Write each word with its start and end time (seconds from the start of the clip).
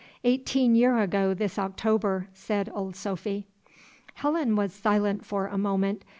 "Eighteen 0.23 0.73
year 0.73 0.97
ago 0.99 1.35
this 1.35 1.59
October," 1.59 2.27
said 2.33 2.71
Old 2.73 2.95
Sophy. 2.95 3.45
Helen 4.15 4.55
was 4.55 4.73
silent 4.73 5.27
for 5.27 5.45
a 5.45 5.59
moment. 5.59 6.01